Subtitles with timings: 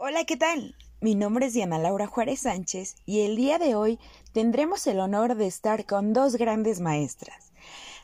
[0.00, 0.76] Hola, ¿qué tal?
[1.00, 3.98] Mi nombre es Diana Laura Juárez Sánchez y el día de hoy
[4.32, 7.50] tendremos el honor de estar con dos grandes maestras.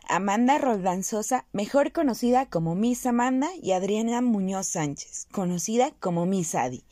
[0.08, 6.56] Amanda Roldán Sosa, mejor conocida como Miss Amanda, y Adriana Muñoz Sánchez, conocida como Miss
[6.56, 6.82] Adi.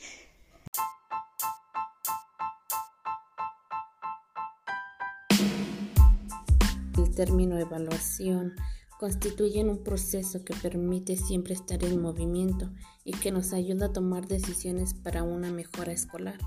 [6.96, 8.54] El término evaluación
[9.02, 12.70] constituyen un proceso que permite siempre estar en movimiento
[13.02, 16.38] y que nos ayuda a tomar decisiones para una mejora escolar.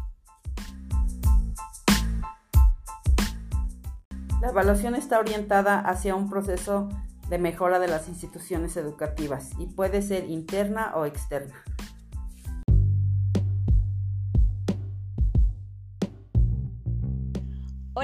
[4.39, 6.87] La evaluación está orientada hacia un proceso
[7.27, 11.61] de mejora de las instituciones educativas y puede ser interna o externa.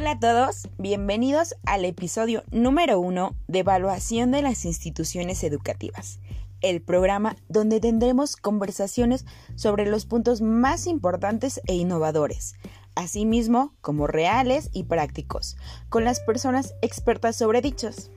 [0.02, 6.20] Hola a todos, bienvenidos al episodio número uno de Evaluación de las Instituciones Educativas,
[6.62, 12.56] el programa donde tendremos conversaciones sobre los puntos más importantes e innovadores,
[12.96, 15.56] asimismo como reales y prácticos,
[15.90, 18.10] con las personas expertas sobre dichos.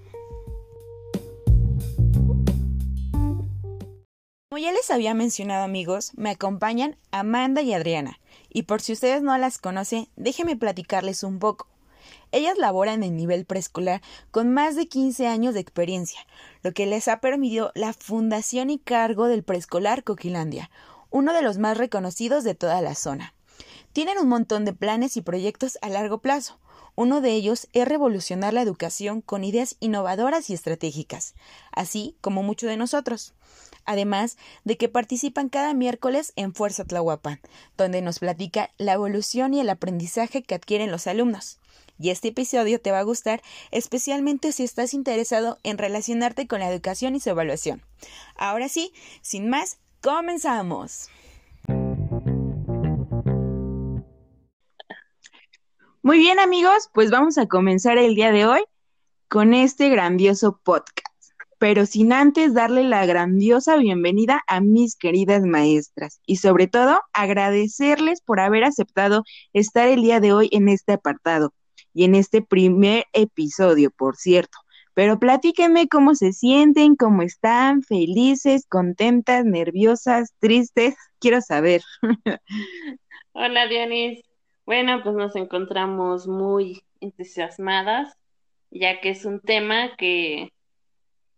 [4.48, 9.20] Como ya les había mencionado amigos, me acompañan Amanda y Adriana, y por si ustedes
[9.20, 11.73] no las conocen, déjenme platicarles un poco.
[12.34, 16.18] Ellas laboran en nivel preescolar con más de 15 años de experiencia,
[16.64, 20.68] lo que les ha permitido la fundación y cargo del preescolar Coquilandia,
[21.10, 23.34] uno de los más reconocidos de toda la zona.
[23.92, 26.58] Tienen un montón de planes y proyectos a largo plazo.
[26.96, 31.36] Uno de ellos es revolucionar la educación con ideas innovadoras y estratégicas,
[31.70, 33.32] así como muchos de nosotros
[33.86, 37.38] además de que participan cada miércoles en Fuerza Tlahuapan,
[37.76, 41.58] donde nos platica la evolución y el aprendizaje que adquieren los alumnos.
[41.98, 46.70] Y este episodio te va a gustar especialmente si estás interesado en relacionarte con la
[46.70, 47.82] educación y su evaluación.
[48.36, 48.92] Ahora sí,
[49.22, 51.08] sin más, comenzamos.
[56.02, 58.64] Muy bien amigos, pues vamos a comenzar el día de hoy
[59.28, 61.14] con este grandioso podcast
[61.64, 68.20] pero sin antes darle la grandiosa bienvenida a mis queridas maestras y sobre todo agradecerles
[68.20, 71.54] por haber aceptado estar el día de hoy en este apartado
[71.94, 74.58] y en este primer episodio, por cierto.
[74.92, 80.94] Pero platíquenme cómo se sienten, cómo están, felices, contentas, nerviosas, tristes.
[81.20, 81.82] Quiero saber.
[83.32, 84.22] Hola, Dianis.
[84.66, 88.16] Bueno, pues nos encontramos muy entusiasmadas,
[88.70, 90.50] ya que es un tema que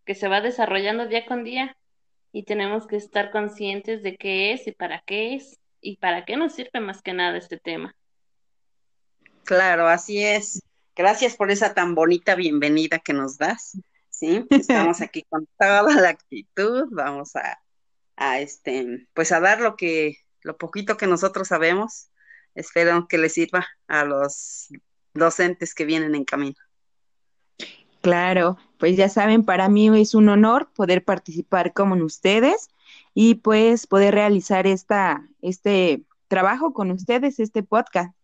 [0.07, 1.77] que se va desarrollando día con día
[2.33, 6.37] y tenemos que estar conscientes de qué es y para qué es y para qué
[6.37, 7.95] nos sirve más que nada este tema.
[9.47, 10.61] Claro, así es.
[10.97, 13.79] Gracias por esa tan bonita bienvenida que nos das.
[14.11, 17.61] Sí, estamos aquí con toda la actitud, vamos a,
[18.17, 22.09] a este, pues a dar lo que, lo poquito que nosotros sabemos.
[22.57, 24.69] Espero que les sirva a los
[25.15, 26.57] docentes que vienen en camino.
[28.01, 32.69] Claro, pues ya saben, para mí es un honor poder participar como ustedes
[33.15, 38.16] y pues poder realizar esta, este trabajo con ustedes, este podcast.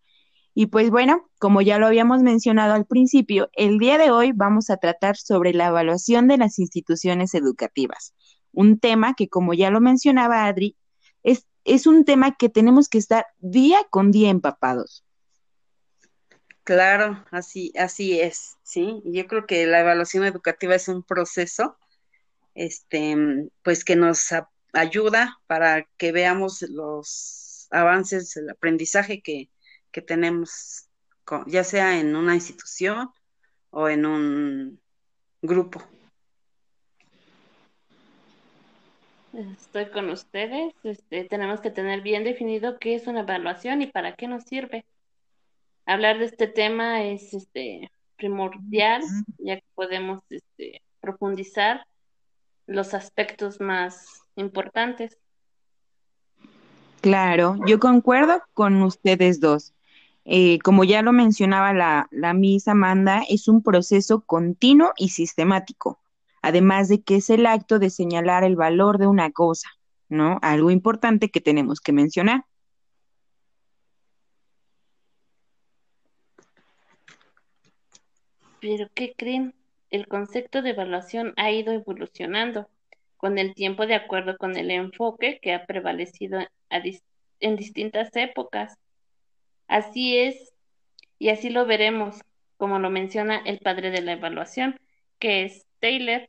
[0.55, 4.69] Y pues bueno, como ya lo habíamos mencionado al principio, el día de hoy vamos
[4.69, 8.15] a tratar sobre la evaluación de las instituciones educativas.
[8.53, 10.77] Un tema que, como ya lo mencionaba Adri,
[11.23, 15.05] es, es un tema que tenemos que estar día con día empapados.
[16.65, 19.03] Claro, así, así es, sí.
[19.05, 21.77] Yo creo que la evaluación educativa es un proceso,
[22.55, 23.17] este,
[23.65, 24.29] pues que nos
[24.75, 29.49] ayuda para que veamos los avances, el aprendizaje que,
[29.93, 30.89] que tenemos,
[31.47, 33.11] ya sea en una institución
[33.71, 34.81] o en un
[35.41, 35.83] grupo.
[39.33, 40.75] Estoy con ustedes.
[40.83, 44.85] Este, tenemos que tener bien definido qué es una evaluación y para qué nos sirve
[45.87, 49.03] hablar de este tema es este primordial,
[49.39, 51.85] ya que podemos este, profundizar
[52.67, 55.19] los aspectos más importantes.
[57.01, 59.75] Claro, yo concuerdo con ustedes dos.
[60.25, 66.01] Eh, como ya lo mencionaba la, la Amanda, es un proceso continuo y sistemático,
[66.43, 69.69] además de que es el acto de señalar el valor de una cosa,
[70.09, 70.39] ¿no?
[70.43, 72.45] Algo importante que tenemos que mencionar.
[78.61, 79.55] Pero ¿qué creen?
[79.91, 82.69] El concepto de evaluación ha ido evolucionando
[83.17, 86.39] con el tiempo de acuerdo con el enfoque que ha prevalecido
[87.41, 88.79] en distintas épocas.
[89.73, 90.53] Así es,
[91.19, 92.21] y así lo veremos,
[92.59, 94.79] como lo menciona el padre de la evaluación,
[95.19, 96.29] que es Taylor.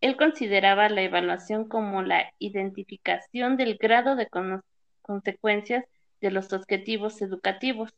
[0.00, 4.28] Él consideraba la evaluación como la identificación del grado de
[5.02, 5.84] consecuencias
[6.20, 7.90] de los objetivos educativos.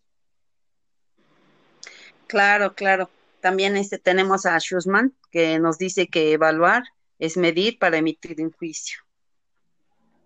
[2.26, 3.08] Claro, claro.
[3.40, 6.82] También este, tenemos a Schussman, que nos dice que evaluar
[7.18, 8.98] es medir para emitir un juicio.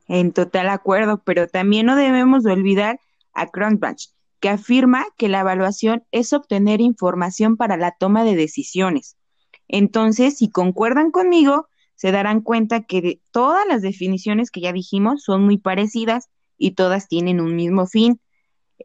[0.09, 2.99] En total acuerdo, pero también no debemos olvidar
[3.33, 9.17] a Cronbach, que afirma que la evaluación es obtener información para la toma de decisiones.
[9.69, 15.45] Entonces, si concuerdan conmigo, se darán cuenta que todas las definiciones que ya dijimos son
[15.45, 16.29] muy parecidas
[16.59, 18.21] y todas tienen un mismo fin.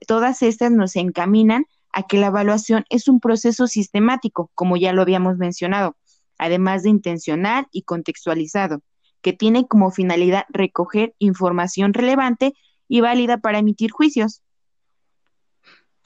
[0.07, 5.01] Todas estas nos encaminan a que la evaluación es un proceso sistemático, como ya lo
[5.01, 5.97] habíamos mencionado,
[6.37, 8.81] además de intencional y contextualizado,
[9.21, 12.53] que tiene como finalidad recoger información relevante
[12.87, 14.41] y válida para emitir juicios.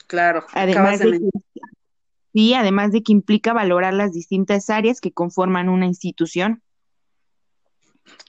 [0.06, 1.20] Claro, además de,
[2.32, 6.62] que, además de que implica valorar las distintas áreas que conforman una institución.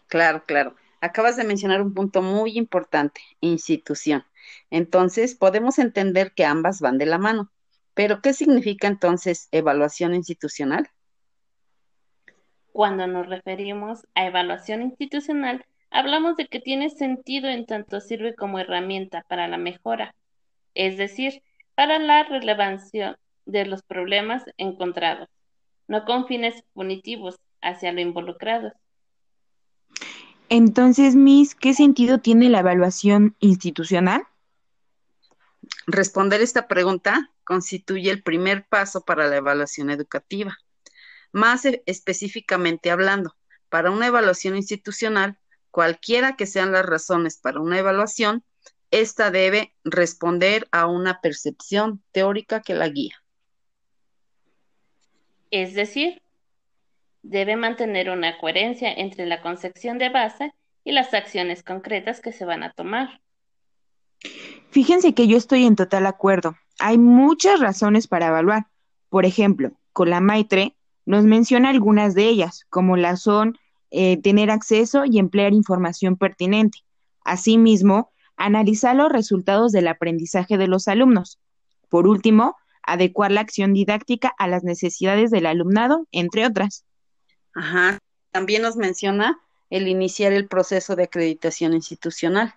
[0.07, 0.75] Claro, claro.
[1.01, 4.23] Acabas de mencionar un punto muy importante, institución.
[4.71, 7.51] Entonces, podemos entender que ambas van de la mano.
[7.93, 10.89] Pero, ¿qué significa entonces evaluación institucional?
[12.71, 18.59] Cuando nos referimos a evaluación institucional, hablamos de que tiene sentido en tanto sirve como
[18.59, 20.15] herramienta para la mejora,
[20.75, 21.41] es decir,
[21.77, 25.29] para la relevancia de los problemas encontrados,
[25.87, 28.73] no con fines punitivos hacia lo involucrado.
[30.49, 34.23] Entonces, Miss, ¿qué sentido tiene la evaluación institucional?
[35.85, 40.57] Responder esta pregunta constituye el primer paso para la evaluación educativa.
[41.31, 43.35] Más e, específicamente hablando,
[43.69, 45.37] para una evaluación institucional,
[45.69, 48.43] cualquiera que sean las razones para una evaluación,
[48.91, 53.15] ésta debe responder a una percepción teórica que la guía.
[55.51, 56.21] Es decir,
[57.23, 60.53] debe mantener una coherencia entre la concepción de base
[60.83, 63.21] y las acciones concretas que se van a tomar.
[64.71, 66.55] Fíjense que yo estoy en total acuerdo.
[66.79, 68.67] Hay muchas razones para evaluar.
[69.09, 70.75] Por ejemplo, con la Maitre
[71.05, 73.57] nos menciona algunas de ellas, como la son
[73.91, 76.79] eh, tener acceso y emplear información pertinente.
[77.23, 81.39] Asimismo, analizar los resultados del aprendizaje de los alumnos.
[81.89, 86.85] Por último, adecuar la acción didáctica a las necesidades del alumnado, entre otras.
[87.53, 87.99] Ajá.
[88.31, 89.39] También nos menciona
[89.69, 92.55] el iniciar el proceso de acreditación institucional.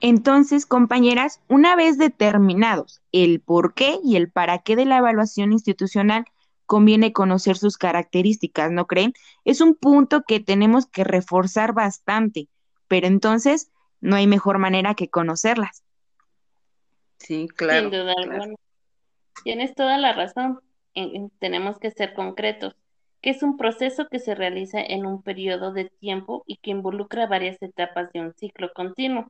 [0.00, 5.52] Entonces, compañeras, una vez determinados el por qué y el para qué de la evaluación
[5.52, 6.26] institucional,
[6.66, 9.14] conviene conocer sus características, ¿no creen?
[9.44, 12.48] Es un punto que tenemos que reforzar bastante,
[12.88, 13.70] pero entonces
[14.04, 15.82] no hay mejor manera que conocerlas.
[17.18, 17.90] Sí, claro.
[17.90, 18.54] Sin duda alguna.
[19.42, 20.60] Tienes toda la razón.
[21.38, 22.76] tenemos que ser concretos
[23.22, 27.26] que es un proceso que se realiza en un periodo de tiempo y que involucra
[27.26, 29.28] varias etapas de un ciclo continuo.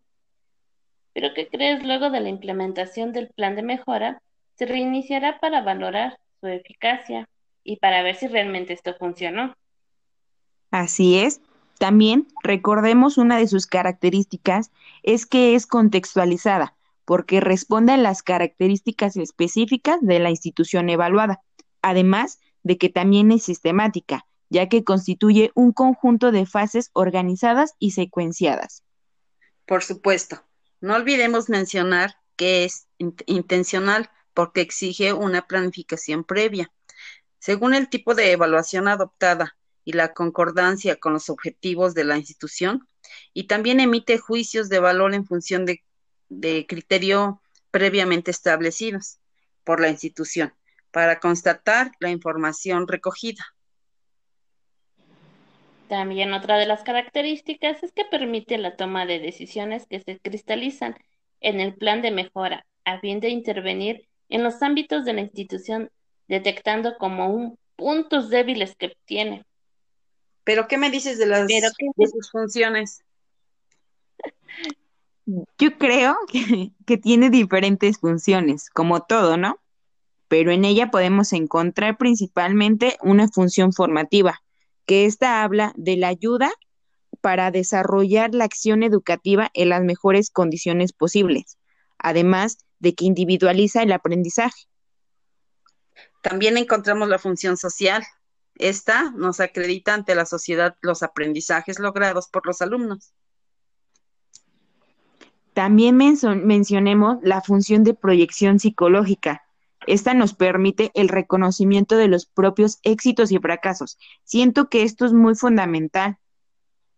[1.13, 4.21] Pero ¿qué crees luego de la implementación del plan de mejora?
[4.57, 7.29] Se reiniciará para valorar su eficacia
[7.63, 9.55] y para ver si realmente esto funcionó.
[10.73, 11.41] Así es.
[11.79, 14.71] También recordemos una de sus características
[15.03, 21.43] es que es contextualizada, porque responde a las características específicas de la institución evaluada.
[21.83, 27.91] Además, de que también es sistemática, ya que constituye un conjunto de fases organizadas y
[27.91, 28.83] secuenciadas.
[29.67, 30.43] Por supuesto,
[30.81, 32.87] no olvidemos mencionar que es
[33.27, 36.73] intencional porque exige una planificación previa.
[37.39, 42.89] Según el tipo de evaluación adoptada y la concordancia con los objetivos de la institución,
[43.33, 45.83] y también emite juicios de valor en función de,
[46.29, 49.19] de criterio previamente establecidos
[49.65, 50.55] por la institución
[50.91, 53.45] para constatar la información recogida.
[55.89, 60.97] También otra de las características es que permite la toma de decisiones que se cristalizan
[61.41, 65.91] en el plan de mejora, a fin de intervenir en los ámbitos de la institución,
[66.27, 69.45] detectando como un puntos débiles que tiene.
[70.45, 71.63] Pero ¿qué me dices de las de
[72.13, 73.03] sus funciones?
[75.27, 79.59] Yo creo que, que tiene diferentes funciones, como todo, ¿no?
[80.35, 84.43] pero en ella podemos encontrar principalmente una función formativa,
[84.85, 86.51] que ésta habla de la ayuda
[87.21, 91.57] para desarrollar la acción educativa en las mejores condiciones posibles,
[91.99, 94.65] además de que individualiza el aprendizaje.
[96.21, 98.05] También encontramos la función social.
[98.57, 103.13] Esta nos acredita ante la sociedad los aprendizajes logrados por los alumnos.
[105.53, 109.45] También mencionemos la función de proyección psicológica,
[109.87, 113.99] esta nos permite el reconocimiento de los propios éxitos y fracasos.
[114.25, 116.19] Siento que esto es muy fundamental.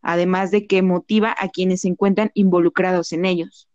[0.08, 3.68] además de que motiva a quienes se encuentran involucrados en ellos.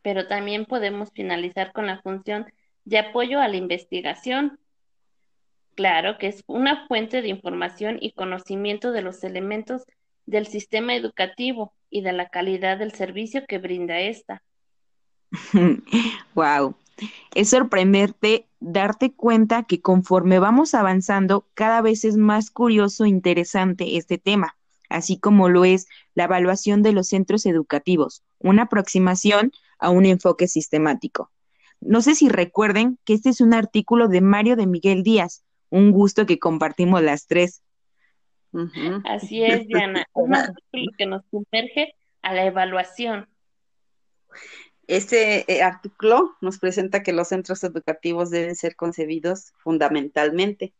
[0.00, 2.46] Pero también podemos finalizar con la función
[2.86, 4.58] de apoyo a la investigación.
[5.80, 9.84] Claro que es una fuente de información y conocimiento de los elementos
[10.26, 14.42] del sistema educativo y de la calidad del servicio que brinda esta.
[16.34, 16.74] wow.
[17.34, 23.96] Es sorprenderte darte cuenta que conforme vamos avanzando, cada vez es más curioso e interesante
[23.96, 24.58] este tema,
[24.90, 30.46] así como lo es la evaluación de los centros educativos, una aproximación a un enfoque
[30.46, 31.30] sistemático.
[31.80, 35.92] No sé si recuerden que este es un artículo de Mario de Miguel Díaz, un
[35.92, 37.62] gusto que compartimos las tres.
[39.04, 43.28] Así es, Diana, un artículo que nos sumerge a la evaluación.
[44.86, 50.74] Este eh, artículo nos presenta que los centros educativos deben ser concebidos fundamentalmente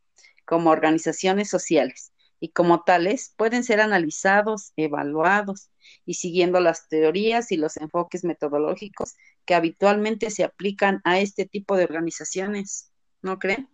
[0.45, 5.71] como organizaciones sociales y como tales pueden ser analizados, evaluados
[6.05, 11.77] y siguiendo las teorías y los enfoques metodológicos que habitualmente se aplican a este tipo
[11.77, 12.91] de organizaciones.
[13.23, 13.69] ¿No creen?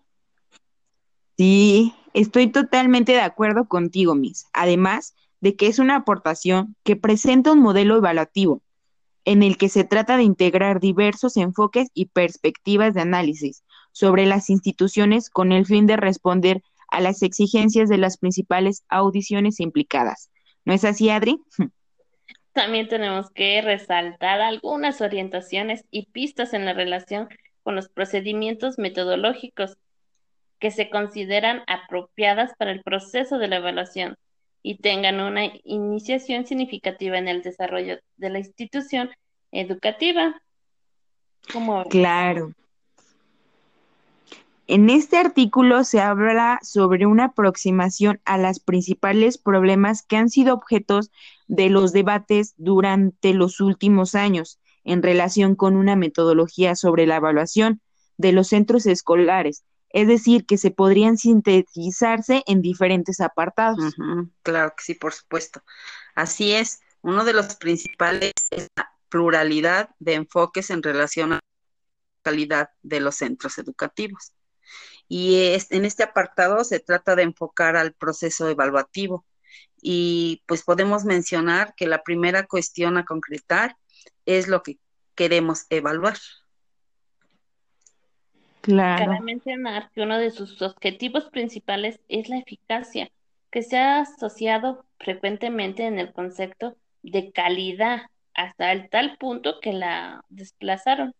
[1.36, 4.46] Sí, estoy totalmente de acuerdo contigo, Miss.
[4.52, 8.62] Además de que es una aportación que presenta un modelo evaluativo
[9.26, 14.50] en el que se trata de integrar diversos enfoques y perspectivas de análisis sobre las
[14.50, 20.30] instituciones con el fin de responder a las exigencias de las principales audiciones implicadas.
[20.64, 21.38] ¿No es así, Adri?
[22.52, 27.28] También tenemos que resaltar algunas orientaciones y pistas en la relación
[27.62, 29.76] con los procedimientos metodológicos
[30.58, 34.16] que se consideran apropiadas para el proceso de la evaluación
[34.62, 39.10] y tengan una iniciación significativa en el desarrollo de la institución
[39.52, 40.40] educativa.
[41.88, 42.52] Claro.
[44.68, 50.54] En este artículo se habla sobre una aproximación a los principales problemas que han sido
[50.54, 51.12] objetos
[51.46, 57.80] de los debates durante los últimos años en relación con una metodología sobre la evaluación
[58.16, 63.94] de los centros escolares es decir, que se podrían sintetizarse en diferentes apartados.
[64.42, 65.62] claro que sí, por supuesto.
[66.14, 71.40] Así es, uno de los principales es la pluralidad de enfoques en relación a la
[72.22, 74.32] calidad de los centros educativos.
[75.08, 79.24] Y en este apartado se trata de enfocar al proceso evaluativo.
[79.80, 83.76] Y pues podemos mencionar que la primera cuestión a concretar
[84.24, 84.78] es lo que
[85.14, 86.18] queremos evaluar.
[88.66, 93.10] Cabe mencionar que uno de sus objetivos principales es la eficacia,
[93.50, 98.02] que se ha asociado frecuentemente en el concepto de calidad,
[98.34, 101.14] hasta el tal punto que la desplazaron.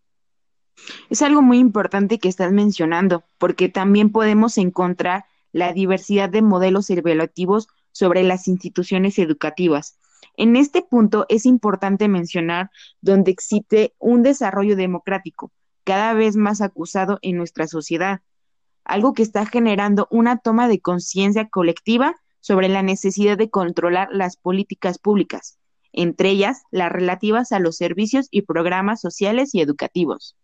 [1.09, 6.91] Es algo muy importante que estás mencionando, porque también podemos encontrar la diversidad de modelos
[6.91, 9.99] evaluativos sobre las instituciones educativas.
[10.37, 15.51] En este punto es importante mencionar donde existe un desarrollo democrático,
[15.87, 18.21] cada vez más acusado en nuestra sociedad,
[18.85, 24.37] algo que está generando una toma de conciencia colectiva sobre la necesidad de controlar las
[24.37, 25.61] políticas públicas,
[25.93, 30.35] entre ellas las relativas a los servicios y programas sociales y educativos.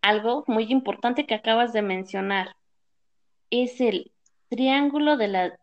[0.00, 2.56] Algo muy importante que acabas de mencionar
[3.50, 4.10] es el
[4.48, 5.58] triángulo de la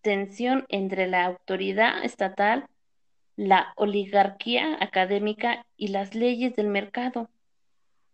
[0.00, 2.66] tensión entre la autoridad estatal,
[3.36, 7.28] la oligarquía académica y las leyes del mercado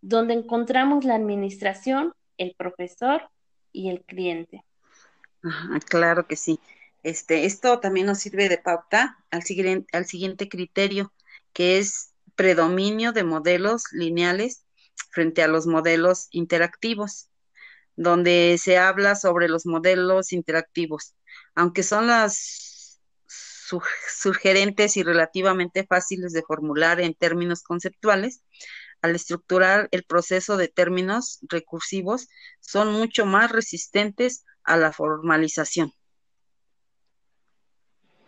[0.05, 3.31] donde encontramos la administración, el profesor
[3.73, 4.63] y el cliente.
[5.89, 6.61] claro que sí.
[7.03, 9.43] Este, esto también nos sirve de pauta al
[9.93, 11.13] al siguiente criterio,
[11.55, 14.65] que es predominio de modelos lineales
[15.11, 17.31] frente a los modelos interactivos,
[17.97, 21.15] donde se habla sobre los modelos interactivos,
[21.55, 23.01] aunque son las
[24.19, 28.43] sugerentes y relativamente fáciles de formular en términos conceptuales,
[29.05, 32.27] al estructurar el proceso de términos recursivos,
[32.61, 35.93] son mucho más resistentes a la formalización.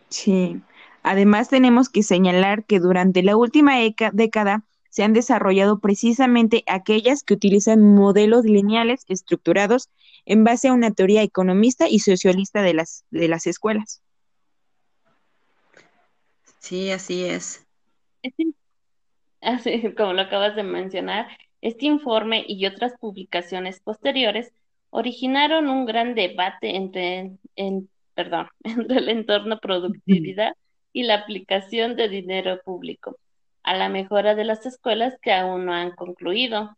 [0.09, 0.61] Sí,
[1.01, 3.73] además tenemos que señalar que durante la última
[4.13, 9.89] década se han desarrollado precisamente aquellas que utilizan modelos lineales estructurados
[10.25, 14.03] en base a una teoría economista y socialista de las, de las escuelas.
[16.59, 17.65] Sí, así es.
[19.47, 21.27] Así como lo acabas de mencionar,
[21.61, 24.51] este informe y otras publicaciones posteriores
[24.89, 30.53] originaron un gran debate entre, entre el entorno productividad
[30.91, 33.17] y la aplicación de dinero público
[33.63, 36.75] a la mejora de las escuelas que aún no han concluido.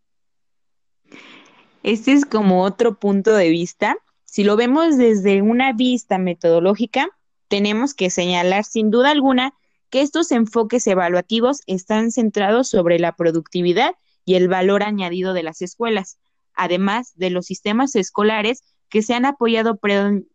[1.81, 3.97] Este es como otro punto de vista.
[4.25, 7.09] Si lo vemos desde una vista metodológica,
[7.47, 9.53] tenemos que señalar sin duda alguna
[9.89, 15.61] que estos enfoques evaluativos están centrados sobre la productividad y el valor añadido de las
[15.61, 16.19] escuelas,
[16.53, 19.79] además de los sistemas escolares que se han apoyado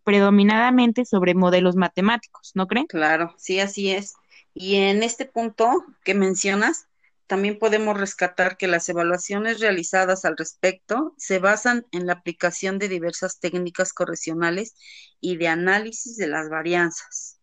[0.04, 2.87] predominadamente sobre modelos matemáticos, ¿no creen?
[2.87, 4.14] Claro, sí, así es.
[4.54, 6.87] Y en este punto que mencionas,
[7.26, 12.88] también podemos rescatar que las evaluaciones realizadas al respecto se basan en la aplicación de
[12.88, 14.76] diversas técnicas correccionales
[15.20, 17.33] y de análisis de las varianzas.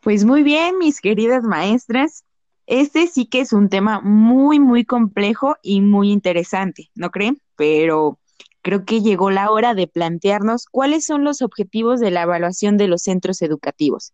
[0.00, 2.24] Pues muy bien, mis queridas maestras.
[2.66, 7.40] Este sí que es un tema muy, muy complejo y muy interesante, ¿no creen?
[7.56, 8.18] Pero
[8.62, 12.88] creo que llegó la hora de plantearnos cuáles son los objetivos de la evaluación de
[12.88, 14.12] los centros educativos,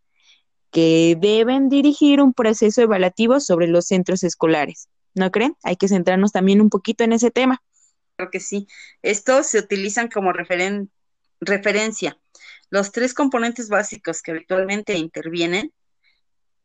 [0.70, 4.88] que deben dirigir un proceso evaluativo sobre los centros escolares.
[5.14, 5.56] ¿No creen?
[5.62, 7.62] Hay que centrarnos también un poquito en ese tema.
[8.16, 8.66] Creo que sí.
[9.02, 12.18] Estos se utilizan como referencia.
[12.70, 15.72] Los tres componentes básicos que habitualmente intervienen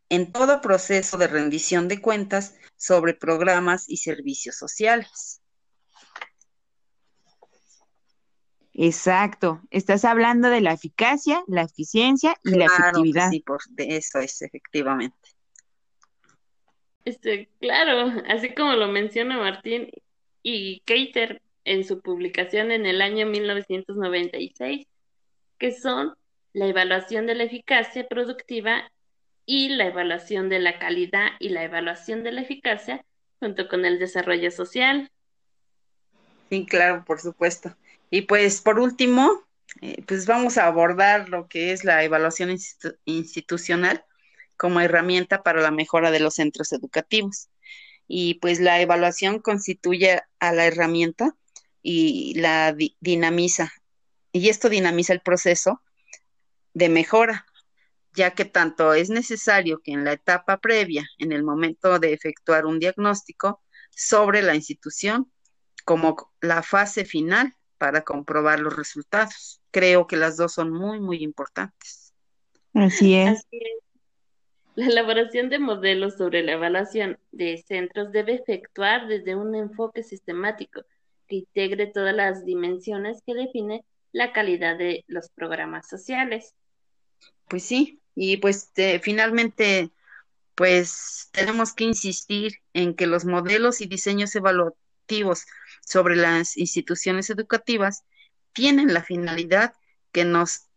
[0.09, 5.41] en todo proceso de rendición de cuentas sobre programas y servicios sociales.
[8.75, 13.29] Exacto, estás hablando de la eficacia, la eficiencia y la efectividad.
[13.29, 15.15] Sí, por de eso es efectivamente.
[17.05, 19.89] Este, claro, así como lo menciona Martín
[20.41, 24.87] y Keiter en su publicación en el año 1996,
[25.57, 26.15] que son
[26.53, 28.91] la evaluación de la eficacia productiva
[29.45, 33.03] y la evaluación de la calidad y la evaluación de la eficacia
[33.39, 35.11] junto con el desarrollo social.
[36.49, 37.75] Sí, claro, por supuesto.
[38.09, 39.43] Y pues por último,
[39.81, 42.55] eh, pues vamos a abordar lo que es la evaluación
[43.05, 44.05] institucional
[44.55, 47.49] como herramienta para la mejora de los centros educativos.
[48.07, 51.35] Y pues la evaluación constituye a la herramienta
[51.81, 53.73] y la dinamiza.
[54.33, 55.81] Y esto dinamiza el proceso
[56.73, 57.45] de mejora
[58.13, 62.65] ya que tanto es necesario que en la etapa previa, en el momento de efectuar
[62.65, 65.31] un diagnóstico sobre la institución,
[65.85, 69.61] como la fase final para comprobar los resultados.
[69.71, 72.13] Creo que las dos son muy, muy importantes.
[72.73, 73.45] Así es.
[74.75, 80.81] La elaboración de modelos sobre la evaluación de centros debe efectuar desde un enfoque sistemático
[81.27, 86.53] que integre todas las dimensiones que define la calidad de los programas sociales.
[87.49, 88.71] Pues sí, y pues
[89.01, 89.91] finalmente,
[90.55, 95.45] pues tenemos que insistir en que los modelos y diseños evaluativos
[95.85, 98.03] sobre las instituciones educativas
[98.53, 99.73] tienen la finalidad
[100.11, 100.67] que, nos,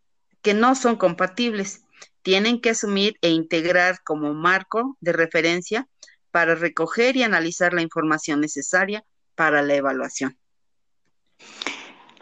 [0.43, 1.83] que no son compatibles.
[2.23, 5.87] Tienen que asumir e integrar como marco de referencia
[6.31, 10.37] para recoger y analizar la información necesaria para la evaluación.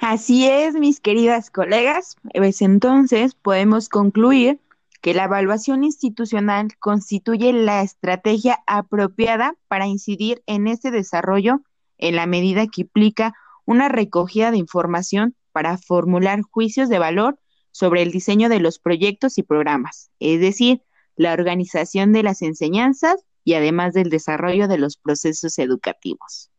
[0.01, 2.17] Así es, mis queridas colegas.
[2.35, 4.61] Pues entonces podemos concluir
[5.01, 11.61] que la evaluación institucional constituye la estrategia apropiada para incidir en este desarrollo
[11.99, 13.35] en la medida que implica
[13.67, 17.39] una recogida de información para formular juicios de valor
[17.71, 20.83] sobre el diseño de los proyectos y programas, es decir,
[21.17, 26.51] la organización de las enseñanzas y además del desarrollo de los procesos educativos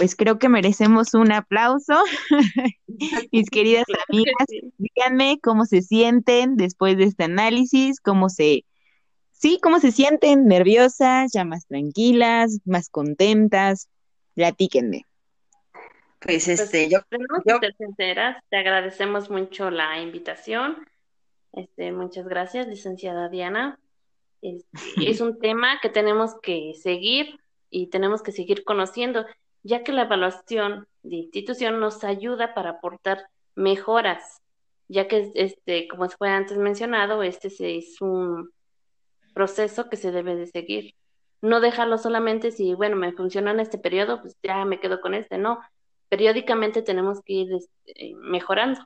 [0.00, 1.92] pues creo que merecemos un aplauso.
[3.32, 4.46] Mis queridas amigas,
[4.78, 8.64] díganme cómo se sienten después de este análisis, cómo se,
[9.30, 13.90] sí, cómo se sienten, nerviosas, ya más tranquilas, más contentas,
[14.32, 15.04] platíquenme.
[16.18, 17.00] Pues, pues este, yo,
[17.44, 17.60] yo...
[17.60, 20.78] te agradecemos mucho la invitación.
[21.52, 23.78] Este, muchas gracias, licenciada Diana.
[24.96, 29.26] es un tema que tenemos que seguir y tenemos que seguir conociendo
[29.62, 34.40] ya que la evaluación de institución nos ayuda para aportar mejoras,
[34.88, 38.50] ya que, este, como fue antes mencionado, este es un
[39.34, 40.94] proceso que se debe de seguir.
[41.42, 45.14] No dejarlo solamente si, bueno, me funciona en este periodo, pues ya me quedo con
[45.14, 45.60] este, no.
[46.08, 48.84] Periódicamente tenemos que ir este, mejorando.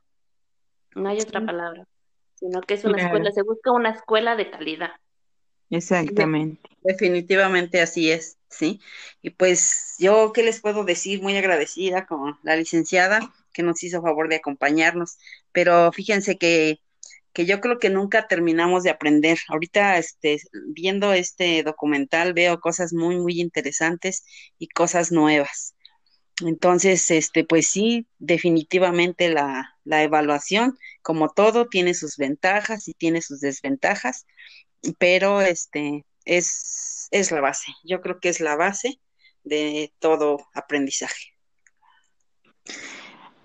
[0.95, 1.87] No hay otra palabra,
[2.35, 4.93] sino que es una escuela, se busca una escuela de calidad.
[5.71, 6.69] Exactamente.
[6.83, 8.81] Definitivamente así es, ¿sí?
[9.23, 11.23] Y pues yo, ¿qué les puedo decir?
[11.23, 15.19] Muy agradecida con la licenciada que nos hizo favor de acompañarnos,
[15.53, 16.81] pero fíjense que,
[17.33, 19.39] que yo creo que nunca terminamos de aprender.
[19.49, 20.39] Ahorita, este,
[20.75, 24.25] viendo este documental, veo cosas muy, muy interesantes
[24.59, 25.75] y cosas nuevas.
[26.43, 33.23] Entonces, este, pues sí, definitivamente la, la evaluación, como todo, tiene sus ventajas y tiene
[33.23, 34.27] sus desventajas,
[34.99, 37.73] pero este es, es la base.
[37.85, 39.01] Yo creo que es la base
[39.45, 41.35] de todo aprendizaje.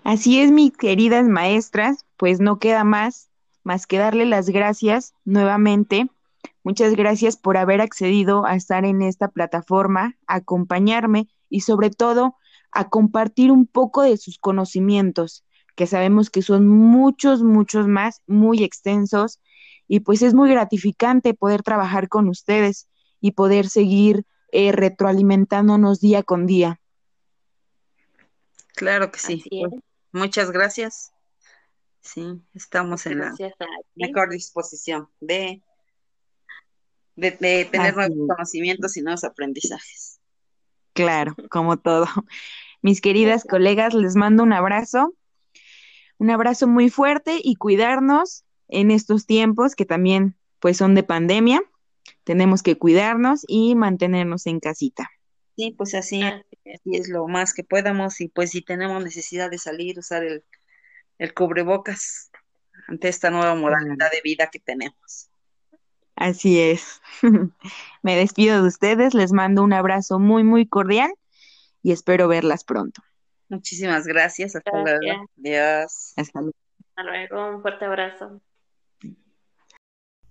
[0.02, 3.30] Así es, mis queridas maestras, pues no queda más
[3.62, 6.08] más que darle las gracias nuevamente.
[6.62, 12.36] Muchas gracias por haber accedido a estar en esta plataforma, acompañarme y sobre todo
[12.72, 18.62] a compartir un poco de sus conocimientos, que sabemos que son muchos, muchos más, muy
[18.62, 19.40] extensos,
[19.88, 22.88] y pues es muy gratificante poder trabajar con ustedes
[23.20, 26.80] y poder seguir eh, retroalimentándonos día con día.
[28.74, 29.44] Claro que sí.
[30.12, 31.12] Muchas gracias.
[32.00, 33.34] Sí, estamos en la
[33.94, 35.62] mejor disposición de,
[37.14, 37.32] de,
[37.70, 40.18] tener nuevos conocimientos y nuevos aprendizajes.
[40.94, 42.06] Claro, como todo.
[42.82, 45.14] Mis queridas colegas, les mando un abrazo,
[46.18, 51.62] un abrazo muy fuerte y cuidarnos en estos tiempos que también pues son de pandemia.
[52.24, 55.10] Tenemos que cuidarnos y mantenernos en casita.
[55.56, 56.22] Sí, pues así,
[56.64, 60.44] es lo más que podamos y pues si tenemos necesidad de salir, usar el,
[61.18, 62.30] el cubrebocas
[62.88, 65.28] ante esta nueva modalidad de vida que tenemos.
[66.16, 67.00] Así es.
[68.02, 71.12] Me despido de ustedes, les mando un abrazo muy, muy cordial
[71.82, 73.02] y espero verlas pronto.
[73.48, 74.54] Muchísimas gracias.
[74.54, 75.26] Hasta luego.
[75.38, 76.12] Adiós.
[76.16, 76.40] Hasta
[77.02, 77.56] luego.
[77.56, 78.40] Un fuerte abrazo.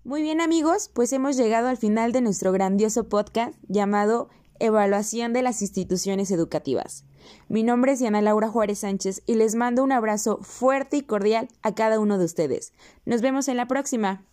[0.06, 5.42] Muy bien amigos, pues hemos llegado al final de nuestro grandioso podcast llamado Evaluación de
[5.42, 7.04] las instituciones educativas.
[7.50, 11.50] Mi nombre es Diana Laura Juárez Sánchez y les mando un abrazo fuerte y cordial
[11.64, 12.72] a cada uno de ustedes.
[13.06, 14.26] Nos vemos en la próxima.